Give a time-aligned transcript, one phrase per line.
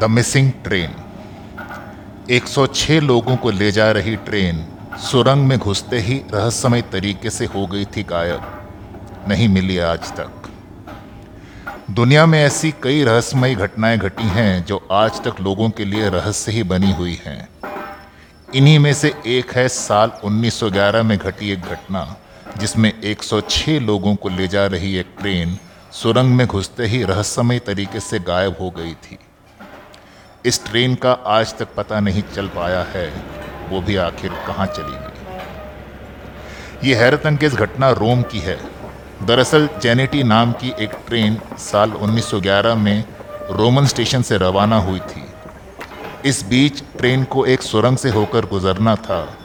[0.00, 0.94] The missing train.
[2.30, 4.66] 106 लोगों को ले जा रही ट्रेन
[4.98, 8.68] सुरंग में घुसते ही रहस्यमय तरीके से हो गई थी गायब।
[9.28, 10.50] नहीं मिली आज तक।
[11.90, 16.52] दुनिया में ऐसी कई रहस्यमयी घटनाएँ घटी हैं जो आज तक लोगों के लिए रहस्य
[16.52, 17.48] ही बनी हुई हैं।
[18.54, 22.16] इन्हीं में से एक है साल 1911 में घटी एक घटना,
[22.58, 25.58] जिसमें 106 लोगों को ले जा रही एक ट्रेन
[25.92, 29.18] सुरंग में घुसते ही रहस्यमय तरीके से गायब हो गई थी।
[30.46, 33.22] इस ट्रेन का आज तक पता नहीं चल पाया है।
[33.68, 35.38] वो भी आखिर कहाँ चली गई?
[36.88, 38.60] ये हैरत अंगेज घटना रोम की है।
[39.22, 43.04] दरअसल, जेनेटी नाम की एक ट्रेन साल 1911 में
[43.50, 45.24] रोमन स्टेशन से रवाना हुई थी।
[46.24, 49.38] इस बीच ट्रेन को एक सुरंग से होकर गुजरना था,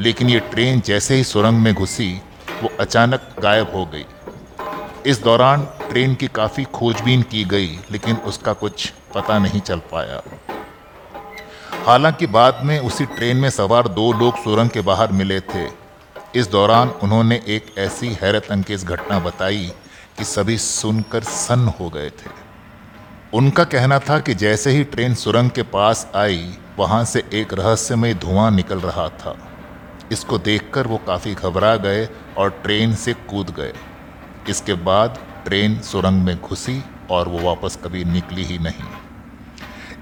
[0.00, 2.22] लेकिन ये ट्रेन जैसे ही सुरंग में घुसी,
[2.62, 4.06] वो अचानक गायब हो गई।
[5.06, 10.22] इस दौरान ट्रेन की काफ़ी खोजबीन की गई, लेकिन उसका कुछ पता नहीं चल पाया।
[11.86, 15.68] हालाँकि बाद में उसी ट्रेन में सवार दो लोग सुरंग के बाहर मिले थे।
[16.34, 19.72] इस दौरान उन्होंने एक ऐसी हैरत अंकेज घटना बताई
[20.18, 22.30] कि सभी सुनकर सन्न हो गए थे।
[23.34, 28.14] उनका कहना था कि जैसे ही ट्रेन सुरंग के पास आई, वहाँ से एक रहस्यमय
[28.14, 29.38] धुआँ निकल रहा था।
[30.12, 32.08] इसको देखकर वो काफ़ी घबरा गए
[32.38, 33.72] और ट्रेन से कूद गए।
[34.48, 38.84] इसके बाद ट्रेन सुरंग में घुसी और वो वापस कभी निकली ही नहीं।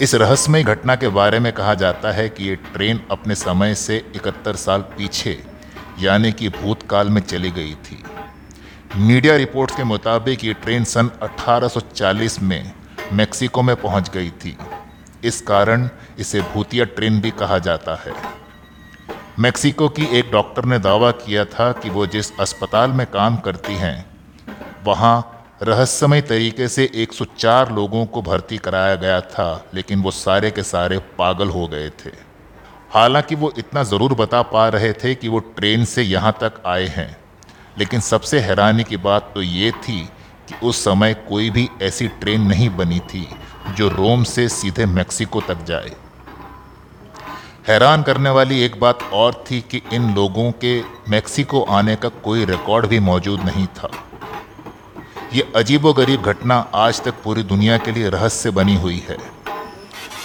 [0.01, 3.97] इस रहस्यमय घटना के बारे में कहा जाता है कि ये ट्रेन अपने समय से
[4.17, 5.45] इकहत्तर साल पीछे,
[5.99, 8.05] यानी कि भूतकाल में चली गई थी।
[8.97, 12.73] मीडिया रिपोर्ट्स के मुताबिक ये ट्रेन सन 1840 में
[13.13, 14.57] मेक्सिको में पहुँच गई थी।
[15.25, 18.13] इस कारण इसे भूतिया ट्रेन भी कहा जाता है।
[19.39, 23.75] मेक्सिको की एक डॉक्टर ने दावा किया था कि वो जिस अस्पताल में काम करती
[23.75, 24.12] हैं
[24.85, 30.63] वहाँ रहस्यमय तरीके से 104 लोगों को भर्ती कराया गया था, लेकिन वो सारे के
[30.63, 32.11] सारे पागल हो गए थे।
[32.91, 36.87] हालाँकि वो इतना ज़रूर बता पा रहे थे कि वो ट्रेन से यहाँ तक आए
[36.87, 37.17] हैं,
[37.79, 40.01] लेकिन सबसे हैरानी की बात तो ये थी
[40.49, 43.27] कि उस समय कोई भी ऐसी ट्रेन नहीं बनी थी,
[43.77, 45.93] जो रोम से सीधे मैक्सिको तक जाए।
[47.69, 52.45] हैरान करने वाली एक बात और थी कि इन लोगों के मैक्सिको आने का कोई
[52.45, 53.91] रिकॉर्ड भी मौजूद नहीं था।
[55.35, 59.17] ये अजीबोगरीब घटना आज तक पूरी दुनिया के लिए रहस्य बनी हुई है।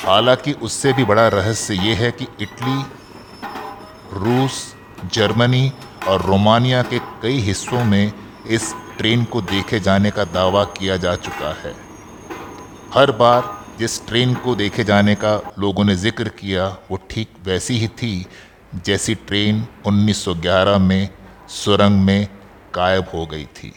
[0.06, 2.84] हालाँकि उससे भी बड़ा रहस्य ये है कि इटली,
[4.14, 4.76] रूस,
[5.14, 5.72] जर्मनी
[6.08, 8.14] और रोमानिया के कई हिस्सों में
[8.48, 11.74] इस ट्रेन को देखे जाने का दावा किया जा चुका है।
[12.94, 17.78] हर बार जिस ट्रेन को देखे जाने का लोगों ने ज़िक्र किया, वो ठीक वैसी
[17.78, 18.26] ही थी,
[18.86, 21.10] जैसी ट्रेन 1911 में
[21.50, 22.28] सुरंग में
[22.76, 23.74] गायब हो गई थी।